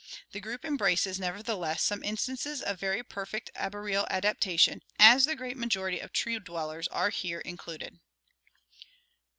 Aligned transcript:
The 0.31 0.39
group 0.39 0.65
embraces, 0.65 1.19
nevertheless, 1.19 1.83
some 1.83 2.01
in 2.01 2.17
stances 2.17 2.63
of 2.63 2.79
very 2.79 3.03
perfect 3.03 3.51
arboreal 3.55 4.07
adaptation, 4.09 4.81
as 4.97 5.25
the 5.25 5.35
great 5.35 5.57
majority 5.57 5.99
of 5.99 6.11
tree 6.11 6.39
dwellers 6.39 6.87
are 6.87 7.11
here 7.11 7.41
included. 7.41 7.99